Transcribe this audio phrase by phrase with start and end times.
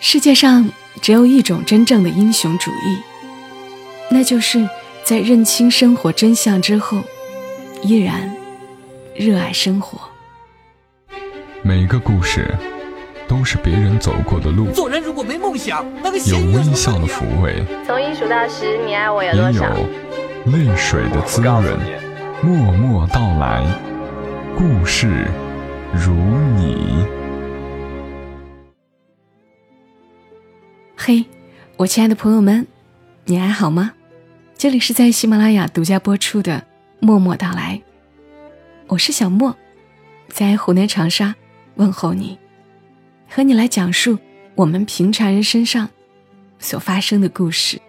[0.00, 0.68] 世界上
[1.02, 2.98] 只有一种真正的英雄主义，
[4.08, 4.68] 那就是
[5.02, 7.02] 在认清生活真相之后，
[7.82, 8.32] 依然
[9.16, 9.98] 热爱生活。
[11.62, 12.54] 每个故事
[13.26, 19.64] 都是别人走过的路，做人如果没梦想，那个有微笑的抚慰，从一数到十，你爱我有多也少？
[19.64, 21.78] 有泪水的滋润。
[22.40, 23.66] 默默到来，
[24.56, 25.26] 故事
[25.92, 26.12] 如
[26.56, 27.04] 你。
[31.08, 31.24] 嘿，
[31.78, 32.66] 我亲爱的朋友们，
[33.24, 33.94] 你还好吗？
[34.58, 36.56] 这里是在喜马拉雅独家播出的
[37.00, 37.80] 《默默到来》，
[38.88, 39.56] 我是小莫，
[40.28, 41.34] 在湖南长沙
[41.76, 42.38] 问候你，
[43.26, 44.18] 和你来讲述
[44.54, 45.88] 我们平常人身上
[46.58, 47.80] 所发生的故事。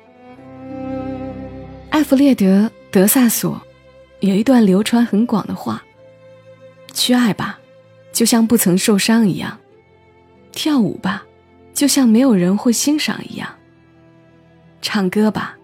[1.90, 2.46] 艾弗列德·
[2.90, 3.62] 德萨索。
[4.22, 5.84] 有一段流传很广的话
[6.94, 7.60] ：“去爱吧，
[8.14, 9.58] 就像不曾受伤一样；
[10.54, 11.26] 跳舞吧，
[11.74, 13.48] 就像没有人会欣赏一样；
[14.82, 15.58] 唱歌吧，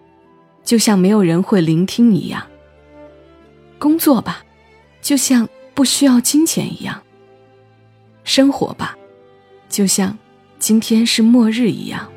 [0.64, 2.42] 就像没有人会聆听一样；
[3.78, 4.44] 工作吧，
[5.02, 6.96] 就像不需要金钱一样；
[8.24, 8.96] 生活吧，
[9.68, 10.18] 就像
[10.58, 12.08] 今天是末日一样。”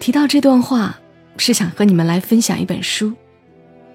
[0.00, 0.98] 提到这段话，
[1.36, 3.12] 是想和你们来分享一本书。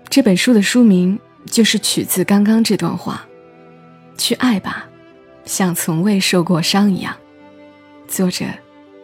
[0.09, 3.27] 这本书的书名就是取自刚刚这段话
[4.17, 4.86] ：“去爱吧，
[5.47, 7.17] 像从未受过伤一样。”
[8.07, 8.45] 作者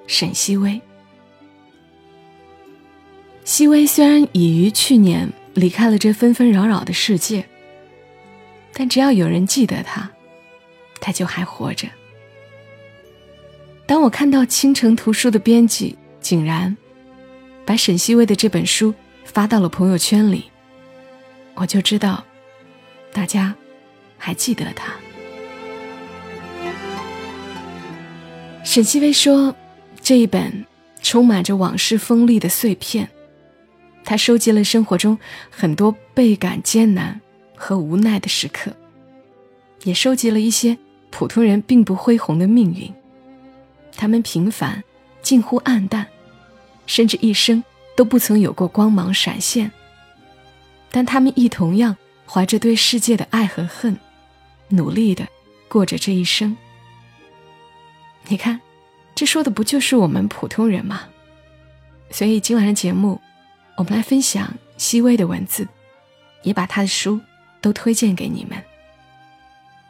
[0.06, 0.80] 沈西薇。
[3.44, 7.46] 西薇虽然已于去年离开了这纷纷扰扰的世界，
[8.74, 10.10] 但只要有人记得他，
[11.02, 11.88] 他就还活着。
[13.86, 16.76] 当我看到倾城图书的编辑竟然
[17.66, 18.94] 把沈西薇的这本书
[19.26, 20.46] 发到了朋友圈里。
[21.56, 22.24] 我就知道，
[23.12, 23.54] 大家
[24.18, 24.94] 还记得他。
[28.64, 29.54] 沈西薇说
[30.02, 30.66] ：“这一本
[31.02, 33.10] 充满着往事锋利的碎片，
[34.06, 35.18] 他收集了生活中
[35.50, 37.20] 很多倍感艰难
[37.56, 38.72] 和无奈的时刻，
[39.84, 40.78] 也收集了一些
[41.12, 42.92] 普通人并不恢宏的命运。
[43.98, 44.82] 他们平凡，
[45.22, 46.08] 近乎暗淡，
[46.86, 47.62] 甚至一生
[47.98, 49.70] 都不曾有过光芒闪现。”
[50.90, 53.98] 但他们亦同样怀着对世界的爱和恨，
[54.70, 55.28] 努力的
[55.68, 56.56] 过着这一生。
[58.28, 58.60] 你看，
[59.14, 61.02] 这说的不就是我们普通人吗？
[62.10, 63.20] 所以今晚的节目，
[63.78, 65.68] 我们来分享西薇的文字，
[66.44, 67.20] 也把他的书
[67.62, 68.58] 都推荐给你们。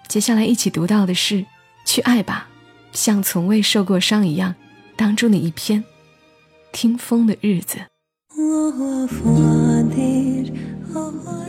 [0.08, 1.36] 接下来一起读到的是
[1.86, 2.48] 《去爱吧，
[2.92, 4.52] 像从未受过伤一样》
[4.96, 5.82] 当中的一篇
[6.72, 7.80] 《听风的日子》。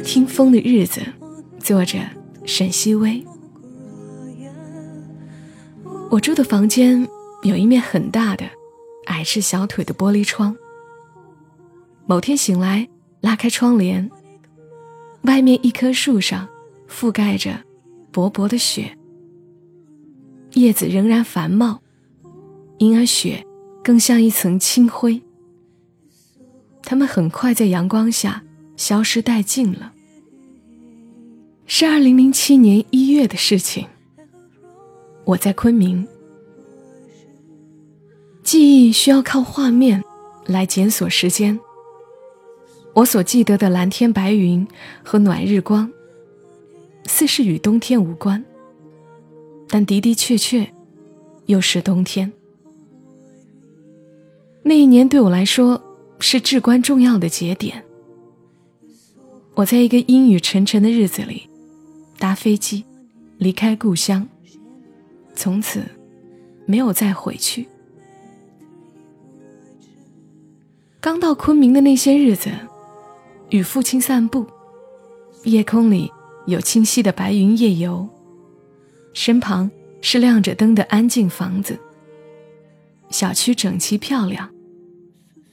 [0.04, 1.02] 听风的日子，
[1.58, 1.98] 作者
[2.46, 3.24] 沈西薇。
[6.14, 7.08] 我住的房间
[7.42, 8.48] 有一面很大的、
[9.06, 10.56] 矮至小腿的玻璃窗。
[12.06, 12.88] 某天醒来，
[13.20, 14.08] 拉开窗帘，
[15.22, 16.48] 外面一棵树上
[16.88, 17.58] 覆盖着
[18.12, 18.96] 薄薄的雪，
[20.52, 21.82] 叶子仍然繁茂，
[22.78, 23.44] 因而雪
[23.82, 25.20] 更像一层青灰。
[26.84, 28.40] 它们很快在阳光下
[28.76, 29.92] 消失殆尽了。
[31.66, 33.88] 是二零零七年一月的事情。
[35.24, 36.06] 我在昆明，
[38.42, 40.02] 记忆需要靠画面
[40.46, 41.58] 来检索时间。
[42.92, 44.66] 我所记得的蓝天白云
[45.02, 45.90] 和暖日光，
[47.06, 48.44] 似是与冬天无关，
[49.68, 50.70] 但的的确确
[51.46, 52.30] 又是冬天。
[54.62, 55.82] 那一年对我来说
[56.20, 57.82] 是至关重要的节点。
[59.54, 61.48] 我在一个阴雨沉沉的日子里。
[62.16, 62.84] 搭飞机，
[63.38, 64.26] 离开故乡，
[65.34, 65.82] 从此
[66.66, 67.66] 没有再回去。
[71.00, 72.50] 刚到昆明的那些日子，
[73.50, 74.46] 与父亲散步，
[75.44, 76.10] 夜空里
[76.46, 78.08] 有清晰的白云夜游，
[79.12, 81.78] 身旁是亮着灯的安静房子。
[83.10, 84.48] 小区整齐漂亮，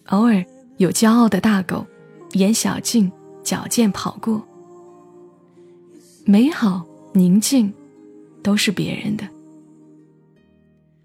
[0.08, 0.44] 偶尔
[0.78, 1.86] 有骄傲的大狗
[2.32, 3.12] 沿小径
[3.44, 4.42] 矫健跑过。
[6.26, 7.74] 美好宁静，
[8.42, 9.28] 都是别人的。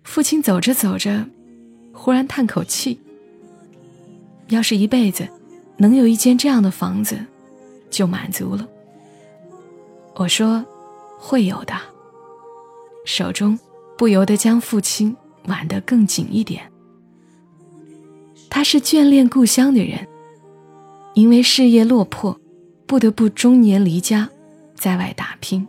[0.07, 1.27] 父亲走着走着，
[1.93, 2.99] 忽然叹口气
[4.49, 5.29] ：“要是一辈子
[5.77, 7.19] 能有一间这样的房子，
[7.91, 8.67] 就满足了。”
[10.15, 10.65] 我说
[11.19, 11.75] ：“会有的。”
[13.05, 13.59] 手中
[13.99, 15.15] 不由得将父亲
[15.49, 16.63] 挽得更紧一点。
[18.49, 20.07] 他是眷恋故乡的人，
[21.15, 22.41] 因为事业落魄，
[22.87, 24.31] 不得不中年离家。
[24.75, 25.67] 在外打拼，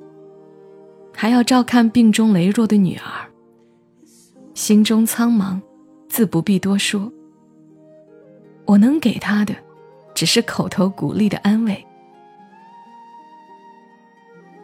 [1.13, 3.26] 还要照看病中羸弱的女儿。
[4.57, 5.61] 心中苍茫，
[6.09, 7.13] 自不必多说。
[8.65, 9.55] 我能给他的，
[10.15, 11.85] 只是口头鼓励的安慰。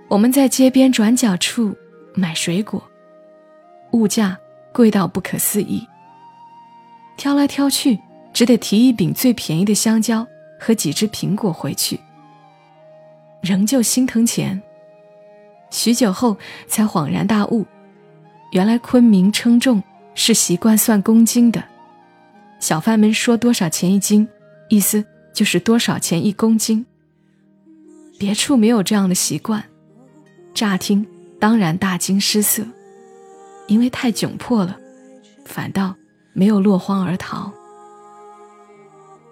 [0.07, 1.77] 我们在街边转角处
[2.15, 2.81] 买水果，
[3.91, 4.35] 物价
[4.73, 5.87] 贵到不可思议。
[7.15, 7.99] 挑来挑去，
[8.33, 10.25] 只得提一柄最便宜的香蕉
[10.59, 11.99] 和几只苹果回去，
[13.41, 14.59] 仍旧心疼钱。
[15.69, 16.35] 许久后
[16.65, 17.63] 才恍然大悟，
[18.53, 19.81] 原来昆明称重
[20.13, 21.63] 是习惯算公斤的。
[22.59, 24.27] 小贩们说多少钱一斤，
[24.69, 25.03] 意思
[25.33, 26.85] 就是多少钱一公斤。
[28.19, 29.63] 别处没有这样的习惯，
[30.53, 31.05] 乍听
[31.39, 32.63] 当然大惊失色，
[33.67, 34.77] 因为太窘迫了，
[35.45, 35.95] 反倒
[36.33, 37.51] 没有落荒而逃。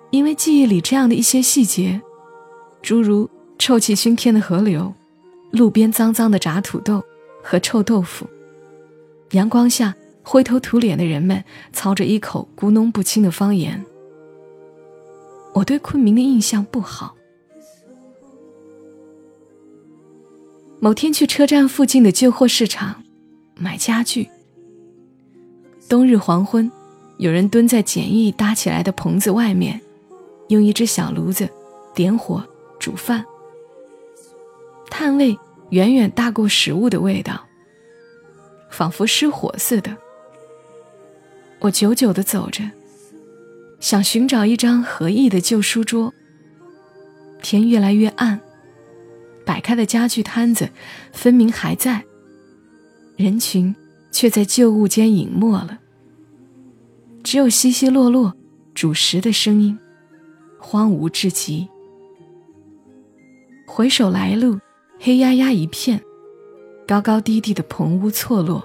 [0.09, 2.01] 因为记忆里这样的一些细节，
[2.81, 3.29] 诸如
[3.59, 4.91] 臭气熏天的河流，
[5.51, 7.03] 路边脏脏的炸土豆
[7.43, 8.27] 和臭豆腐，
[9.31, 9.95] 阳光下。
[10.23, 11.43] 灰头土脸的人们
[11.73, 13.83] 操着一口咕哝不清的方言，
[15.51, 17.15] 我对昆明的印象不好。
[20.79, 23.03] 某天去车站附近的旧货市场
[23.55, 24.29] 买家具，
[25.89, 26.71] 冬日黄昏，
[27.17, 29.81] 有人蹲在简易搭起来的棚子外面，
[30.49, 31.49] 用一只小炉子
[31.95, 32.47] 点火
[32.79, 33.25] 煮饭，
[34.91, 35.35] 炭味
[35.71, 37.43] 远远大过食物的味道，
[38.71, 39.95] 仿佛失火似的。
[41.59, 42.63] 我久久地走着，
[43.79, 46.11] 想寻找一张合意的旧书桌。
[47.43, 48.39] 天越来越暗，
[49.45, 50.69] 摆开的家具摊子
[51.11, 52.03] 分明还在，
[53.15, 53.75] 人群
[54.11, 55.79] 却在旧物间隐没了。
[57.23, 58.33] 只有稀稀落落
[58.73, 59.77] 煮食的声音，
[60.59, 61.67] 荒芜至极。
[63.67, 64.59] 回首来路，
[64.99, 66.01] 黑压压一片，
[66.91, 68.61] 高高低低的棚屋错落，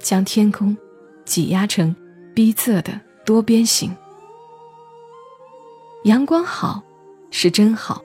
[0.00, 0.76] 将天空。
[1.24, 1.94] 挤压成
[2.34, 3.94] 逼仄的多边形。
[6.02, 6.82] 阳光好，
[7.30, 8.02] 是真好；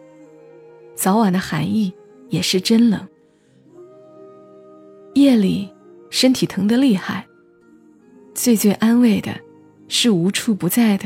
[0.94, 1.92] 早晚的寒意
[2.30, 3.08] 也是真冷。
[5.16, 5.74] 夜里
[6.12, 7.26] 身体疼得厉害，
[8.36, 9.34] 最最安慰的
[9.88, 11.06] 是无处不在的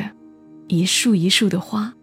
[0.67, 1.93] 一树一树的花。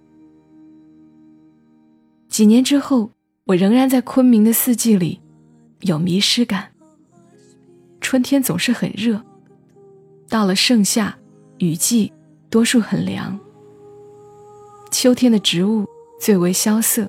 [2.31, 3.11] 几年之后，
[3.45, 5.21] 我仍然在昆明的四季里
[5.85, 6.73] 有迷失感。
[8.01, 9.23] 春天总是很热。
[10.29, 11.17] 到了盛夏，
[11.59, 12.13] 雨季
[12.49, 13.39] 多数很凉。
[14.91, 15.87] 秋天的植物
[16.19, 17.09] 最为萧瑟，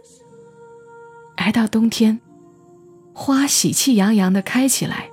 [1.37, 2.19] 而到冬天，
[3.13, 5.09] 花喜气洋洋地开起来。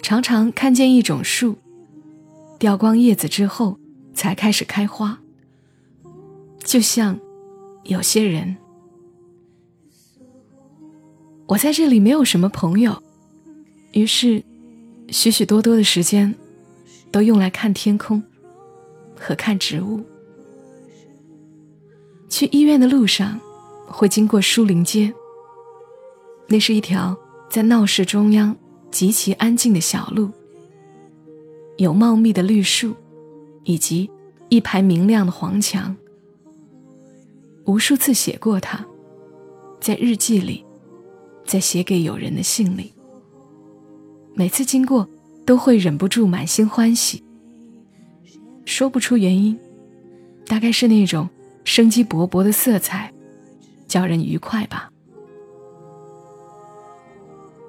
[0.00, 1.58] 常常看见一种树，
[2.58, 3.78] 掉光叶子之后
[4.14, 5.18] 才开始开花。
[6.62, 7.18] 就像
[7.82, 8.56] 有些人，
[11.50, 13.02] 我在这里没有什么朋友，
[13.92, 14.42] 于是
[15.08, 16.34] 许许多多的时间。
[17.12, 18.22] 都用来看天空
[19.16, 20.00] 和看植物。
[22.28, 23.40] 去医院的路上，
[23.88, 25.12] 会经过书林街。
[26.46, 27.16] 那是一条
[27.50, 28.56] 在闹市中央
[28.92, 30.30] 极其安静的小路，
[31.78, 32.94] 有茂密的绿树，
[33.64, 34.08] 以及
[34.50, 35.96] 一排明亮的黄墙。
[37.64, 38.86] 无数次写过它，
[39.80, 40.64] 在日记里，
[41.50, 42.94] 在写给友人的信里。
[44.34, 45.08] 每次经过。
[45.46, 47.24] 都会忍不住满心欢喜，
[48.64, 49.58] 说不出原因，
[50.46, 51.28] 大概是那种
[51.64, 53.12] 生机勃勃的色彩，
[53.88, 54.92] 叫人愉快吧。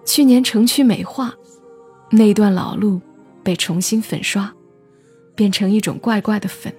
[0.05, 1.33] 去年城区美化，
[2.11, 3.01] 那段老路
[3.41, 4.53] 被重新粉刷，
[5.33, 6.71] 变成一种怪怪的粉。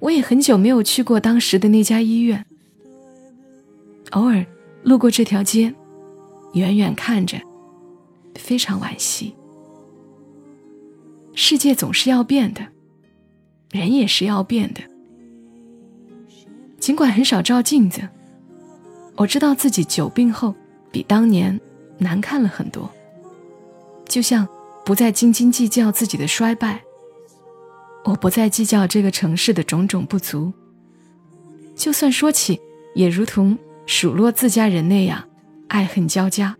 [0.00, 2.44] 我也很久没有去过当时的那家医院，
[4.10, 4.44] 偶尔
[4.84, 5.74] 路过这条街，
[6.52, 7.40] 远远看着。
[8.36, 9.34] 非常惋惜，
[11.34, 12.66] 世界总是要变的，
[13.70, 14.80] 人也是要变的。
[16.78, 18.06] 尽管很少照镜子，
[19.16, 20.52] 我知道自己久病后
[20.90, 21.58] 比当年
[21.96, 22.90] 难看了很多。
[24.06, 24.46] 就像
[24.84, 26.82] 不再斤斤计较自己的衰败，
[28.04, 30.52] 我不再计较这个城市的种种不足。
[31.76, 32.60] 就算说起，
[32.94, 35.22] 也如同数落自家人那样，
[35.68, 36.56] 爱恨交加。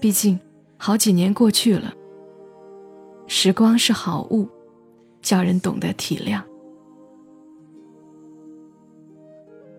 [0.00, 0.38] 毕竟，
[0.76, 1.92] 好几年过去了。
[3.26, 4.48] 时光是好物，
[5.20, 6.42] 叫人懂得体谅。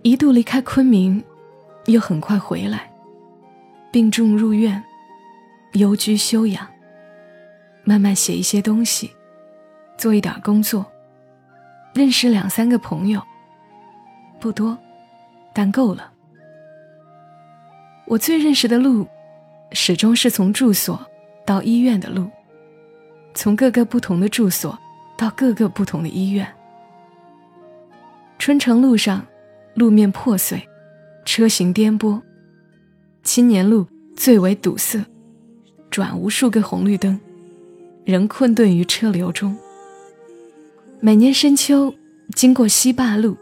[0.01, 1.23] 一度离开昆明，
[1.85, 2.91] 又很快回来，
[3.91, 4.83] 病重入院，
[5.73, 6.67] 幽居休养。
[7.85, 9.11] 慢慢写一些东西，
[9.97, 10.85] 做一点工作，
[11.93, 13.21] 认识两三个朋友，
[14.39, 14.77] 不多，
[15.53, 16.11] 但够了。
[18.07, 19.07] 我最认识的路。
[19.75, 21.03] 始终是从住所
[21.47, 22.29] 到医院的路，
[23.33, 24.77] 从各个不同的住所
[25.17, 26.47] 到各个不同的医院。
[28.37, 29.25] 春城路上，
[29.73, 30.61] 路面破碎，
[31.25, 32.21] 车行颠簸；
[33.23, 35.03] 青年路最为堵塞，
[35.89, 37.19] 转无数个红绿灯，
[38.05, 39.57] 仍困顿于车流中。
[40.99, 41.91] 每年深秋，
[42.35, 43.35] 经过西坝路，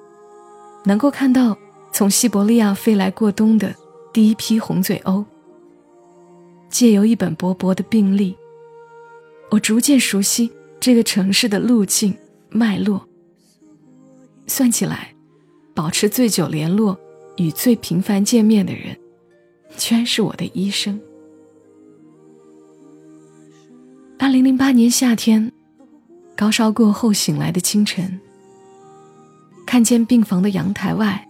[0.86, 1.58] 能够看到
[1.92, 3.76] 从西伯利亚飞来过冬的
[4.14, 5.24] 第一批红嘴鸥。
[6.70, 8.36] 借由一本薄薄的病历，
[9.50, 12.16] 我逐渐熟悉这个城市的路径
[12.50, 13.06] 脉络。
[14.48, 15.14] 算起来，
[15.74, 16.98] 保持最久联络
[17.36, 18.98] 与最频繁见面的人，
[19.78, 21.00] 居然是我的医生。
[24.18, 25.52] 二零零八年夏天，
[26.38, 28.20] 高烧过后醒来的清晨，
[29.66, 31.28] 看见病房的阳台外，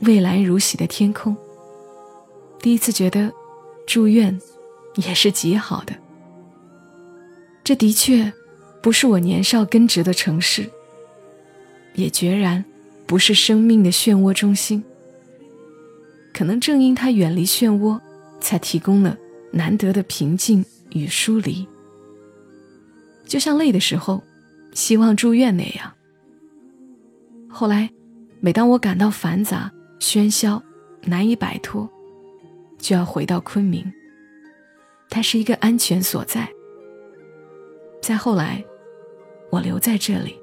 [0.00, 1.36] 蔚蓝如洗的天空，
[2.58, 3.32] 第一次觉得
[3.86, 4.40] 住院。
[4.96, 5.94] 也是极好的。
[7.62, 8.30] 这的确
[8.82, 10.68] 不是我年少根植的城市，
[11.94, 12.64] 也决然
[13.06, 14.82] 不是生命的漩涡中心。
[16.32, 18.00] 可能正因它远离漩涡，
[18.40, 19.16] 才提供了
[19.52, 21.66] 难得的平静与疏离。
[23.24, 24.20] 就像累的时候，
[24.74, 25.92] 希望住院那样。
[27.48, 27.88] 后来，
[28.40, 30.60] 每当我感到繁杂、喧嚣、
[31.04, 31.88] 难以摆脱，
[32.78, 33.84] 就要回到昆明。
[35.08, 36.48] 它是一个安全所在。
[38.00, 38.64] 再后来，
[39.50, 40.34] 我留在这里。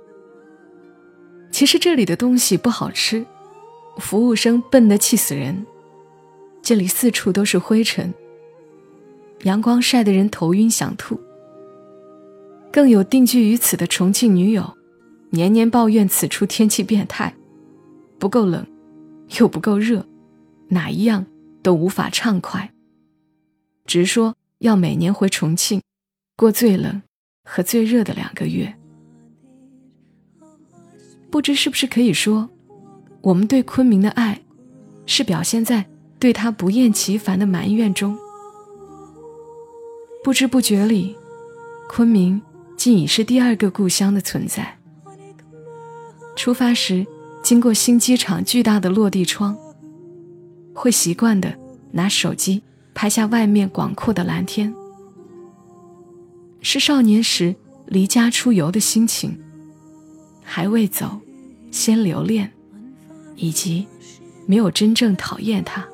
[1.51, 3.25] 其实这里的东西不好吃，
[3.97, 5.65] 服务生笨得气死人，
[6.61, 8.13] 这里四处都是灰尘，
[9.43, 11.19] 阳光晒得人头晕想吐。
[12.71, 14.77] 更有定居于此的重庆女友，
[15.31, 17.33] 年年抱怨此处天气变态，
[18.19, 18.63] 不够冷，
[19.39, 20.07] 又不够热，
[20.69, 21.25] 哪一样
[21.62, 22.72] 都无法畅快，
[23.86, 24.36] 直说。
[24.60, 25.84] 要每年回重庆，
[26.36, 27.03] 过最冷
[27.43, 28.75] 和最热的两个月。
[31.29, 32.50] 不知是不是可以说，
[33.22, 34.41] 我们对昆明的爱，
[35.05, 35.86] 是表现在
[36.17, 38.17] 对他不厌其烦的埋怨中。
[40.24, 41.15] 不知不觉里，
[41.88, 42.41] 昆明
[42.75, 44.79] 竟已是第二个故乡的存在。
[46.36, 47.05] 出发时
[47.44, 49.58] 经过新机场巨大的落地窗，
[50.74, 51.58] 会习惯的
[51.91, 52.63] 拿手机。
[53.00, 54.74] 拍下外面广阔的蓝天，
[56.62, 59.39] 是少年时离家出游的心情，
[60.44, 61.22] 还未走，
[61.70, 62.51] 先留恋，
[63.36, 63.86] 以及
[64.48, 65.88] 没有真正讨厌它。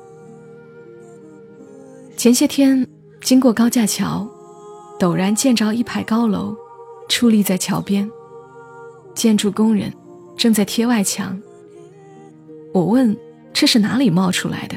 [2.16, 2.86] 前些天
[3.20, 4.26] 经过高架桥，
[4.98, 6.56] 陡然见着一排高楼
[7.06, 8.10] 矗立在桥边，
[9.14, 9.92] 建筑工人
[10.36, 11.40] 正在贴外墙。
[12.72, 13.16] 我问
[13.52, 14.76] ：“这是哪里冒出来的？”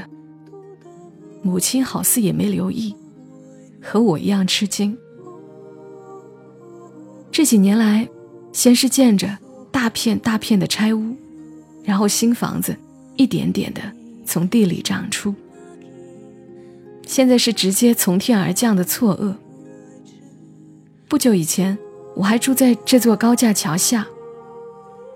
[1.41, 2.95] 母亲好似也没留意，
[3.81, 4.97] 和我一样吃惊。
[7.31, 8.07] 这几年来，
[8.51, 9.37] 先是见着
[9.71, 11.15] 大片大片的拆屋，
[11.83, 12.75] 然后新房子
[13.15, 13.81] 一点点的
[14.25, 15.33] 从地里长出，
[17.05, 19.35] 现在是直接从天而降的错愕。
[21.07, 21.77] 不久以前，
[22.15, 24.05] 我还住在这座高架桥下，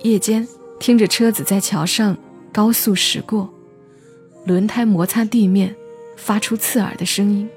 [0.04, 0.48] 夜间
[0.80, 2.18] 听着车子在桥上
[2.52, 3.50] 高速驶过，
[4.46, 5.76] 轮胎摩擦地面。
[6.18, 7.50] 发出刺耳的声音，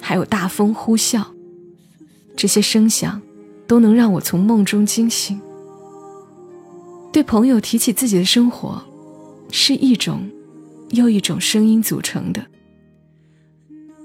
[0.00, 1.22] 还有大风呼啸，
[2.34, 3.20] 这些声响
[3.66, 5.38] 都能让我从梦中惊醒。
[7.12, 8.82] 对朋友提起自己的生活，
[9.50, 10.26] 是一种
[10.92, 12.46] 又一种声音组成的。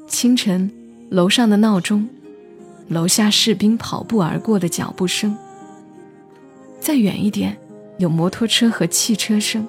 [0.05, 0.69] 清晨，
[1.09, 2.09] 楼上的闹钟，
[2.89, 5.37] 楼下士兵跑步而过的脚步声，
[6.81, 7.57] 再远一点，
[7.99, 9.65] 有摩托车和汽车声。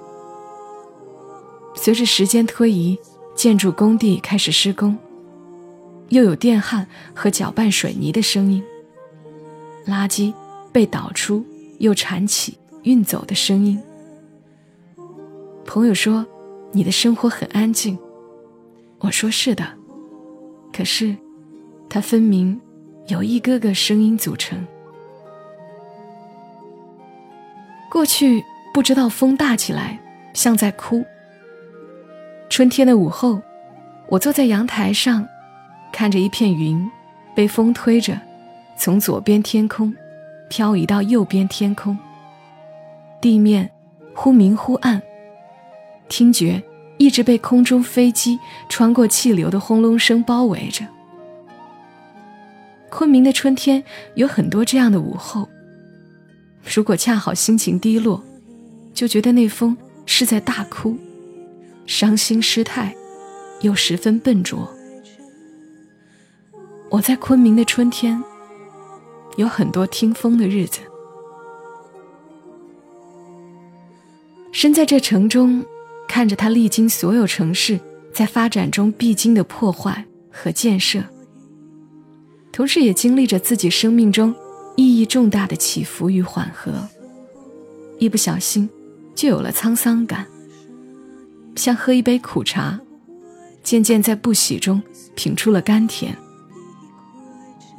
[1.76, 2.99] 随着时间推移。
[3.35, 4.97] 建筑工地开始施工，
[6.11, 8.62] 又有电焊和搅拌水泥的声音。
[9.87, 10.35] 垃圾
[10.71, 11.42] 被倒出
[11.78, 13.81] 又铲起运走的声音。
[15.64, 16.26] 朋友说
[16.73, 17.99] ：“你的生活很安静。”
[19.00, 19.66] 我说：“是的。”
[20.71, 21.16] 可是，
[21.88, 22.61] 它分明
[23.09, 24.62] 由一个个声音组成。
[27.93, 29.99] 过去不知道风大起来
[30.33, 31.05] 像在哭。
[32.49, 33.43] 春天的午后，
[34.09, 35.29] 我坐在阳台上，
[35.93, 36.91] 看着一片云
[37.35, 38.19] 被风推着，
[38.79, 39.95] 从左边天空
[40.49, 41.99] 漂移到右边天空。
[43.21, 43.71] 地面
[44.15, 45.03] 忽明忽暗，
[46.09, 46.63] 听觉
[46.97, 48.39] 一直被空中飞机
[48.71, 50.83] 穿过气流的轰隆声包围着。
[52.89, 53.85] 昆明的春天
[54.15, 55.47] 有很多这样的午后。
[56.64, 58.23] 如果恰好心情低落，
[58.95, 59.76] 就觉得那风
[60.07, 60.97] 是在大哭。
[61.87, 62.95] 伤心失态，
[63.61, 64.73] 又十分笨拙。
[66.88, 68.23] 我在昆明的春天，
[69.37, 70.81] 有很多听风的日子。
[74.52, 75.64] 身在这城中，
[76.07, 77.81] 看着它历经所有城市
[78.12, 81.02] 在发展中必经的破坏和建设，
[82.52, 84.35] 同时也经历着自己生命中
[84.76, 86.73] 意义重大的起伏与缓和，
[87.99, 88.69] 一不小心
[89.14, 90.26] 就有了沧桑感，
[91.55, 92.81] 像喝一杯苦茶，
[93.62, 94.83] 渐渐在不喜中
[95.14, 96.17] 品出了甘甜。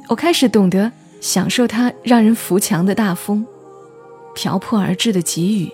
[0.08, 3.44] 我开始懂得享受它让人扶墙的大风，
[4.34, 5.72] 瓢泼而至的急雨，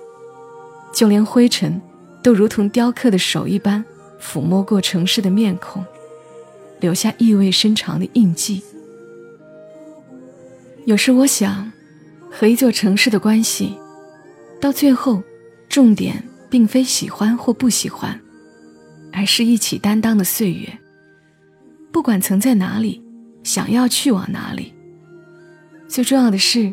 [0.93, 1.81] 就连灰尘，
[2.23, 3.85] 都如同雕刻的手一般
[4.21, 5.85] 抚摸过城市的面孔，
[6.81, 8.63] 留下意味深长的印记。
[10.87, 11.71] 有时我想，
[12.31, 13.77] 和一座城市的关系，
[14.61, 15.23] 到最后，
[15.69, 18.19] 重点并非喜欢或不喜欢，
[19.13, 20.69] 而是一起担当的岁月。
[21.93, 23.03] 不管曾在哪里。
[23.43, 24.75] 想要去往哪里？
[25.89, 26.71] 最重要的是，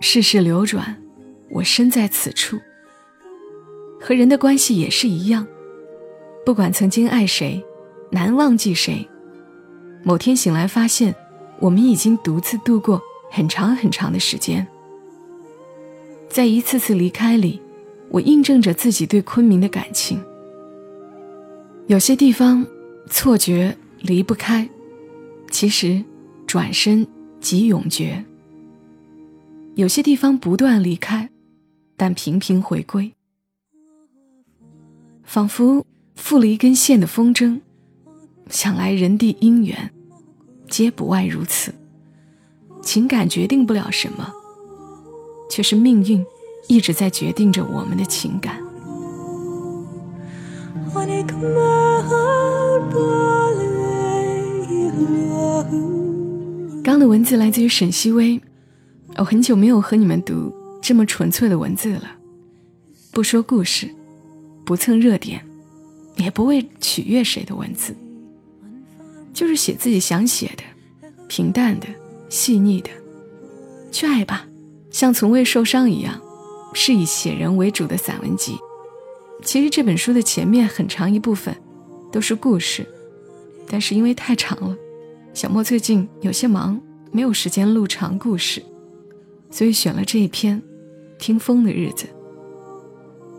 [0.00, 1.00] 世事流转，
[1.48, 2.58] 我身在此处。
[4.00, 5.46] 和人的关系也是一样，
[6.44, 7.64] 不管曾经爱谁，
[8.10, 9.08] 难忘记谁，
[10.02, 11.14] 某天醒来发现，
[11.60, 14.66] 我们已经独自度过很长很长的时间。
[16.28, 17.60] 在一次次离开里，
[18.10, 20.20] 我印证着自己对昆明的感情。
[21.86, 22.66] 有些地方，
[23.08, 24.68] 错觉离不开。
[25.50, 26.04] 其实，
[26.46, 27.06] 转身
[27.40, 28.24] 即永诀。
[29.74, 31.28] 有些地方不断离开，
[31.96, 33.12] 但频频回归，
[35.24, 35.84] 仿佛
[36.14, 37.60] 复了一根线的风筝。
[38.48, 39.90] 想来人地因缘，
[40.68, 41.72] 皆不外如此。
[42.82, 44.32] 情感决定不了什么，
[45.48, 46.24] 却是命运
[46.68, 48.60] 一直在决定着我们的情感。
[56.82, 58.40] 刚的文字来自于沈西薇，
[59.16, 60.52] 我很久没有和你们读
[60.82, 62.10] 这么纯粹的文字了。
[63.12, 63.88] 不说故事，
[64.64, 65.44] 不蹭热点，
[66.16, 67.94] 也不为取悦谁的文字，
[69.32, 70.64] 就是写自己想写的，
[71.28, 71.86] 平淡的、
[72.30, 72.88] 细腻的，
[73.92, 74.46] 去爱吧，
[74.90, 76.18] 像从未受伤一样，
[76.72, 78.56] 是以写人为主的散文集。
[79.42, 81.54] 其实这本书的前面很长一部分
[82.12, 82.86] 都是故事，
[83.68, 84.76] 但是因为太长了。
[85.34, 88.62] 小莫最近有些忙，没有时间录长故事，
[89.50, 90.60] 所以选了这一篇
[91.18, 92.06] 《听风的日子》。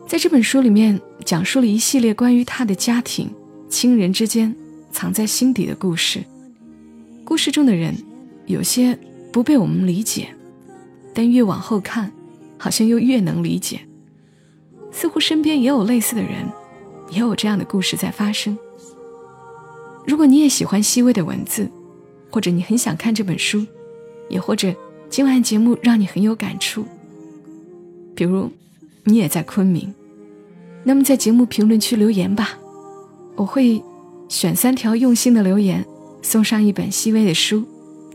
[0.08, 3.30] 在这本书里面，讲述了一系列关于他的家庭、
[3.70, 4.54] 亲人之间
[4.92, 6.22] 藏在心底的故事。
[7.24, 7.96] 故事中的人，
[8.46, 8.98] 有些
[9.32, 10.30] 不被我们理解，
[11.14, 12.12] 但越往后看，
[12.58, 13.80] 好像又越能理解。
[14.92, 16.50] 似乎身边也有类似的人，
[17.10, 18.58] 也有这样的故事在发生。
[20.06, 21.70] 如果你也喜欢细微的文字，
[22.30, 23.66] 或者你很想看这本书，
[24.30, 24.74] 也或者
[25.10, 26.84] 今晚节目让你很有感触，
[28.16, 28.50] 比如
[29.04, 29.94] 你也在昆明，
[30.84, 32.58] 那么在节目评论区留言吧，
[33.36, 33.82] 我会
[34.28, 35.86] 选三条用心的留言，
[36.22, 37.64] 送上一本细微的书，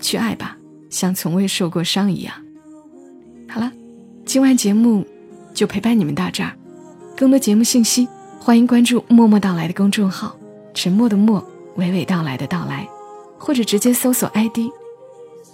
[0.00, 0.56] 去爱吧，
[0.90, 2.34] 像从未受过伤一样。
[3.48, 3.72] 好了，
[4.24, 5.06] 今晚节目
[5.54, 6.52] 就陪伴你们到这儿，
[7.16, 10.36] 更多节目信息欢迎关注“默默到来”的公众号，
[10.74, 11.42] 沉默的默，
[11.76, 12.88] 娓娓道来的到来。
[13.38, 14.58] 或者直接搜索 ID“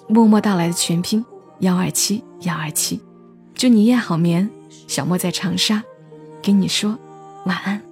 [0.09, 1.23] 默默到来”的全拼
[1.59, 3.01] 幺二七幺二七，
[3.55, 4.49] 祝你夜好眠。
[4.87, 5.83] 小莫在长沙，
[6.43, 6.99] 跟你说
[7.45, 7.92] 晚安。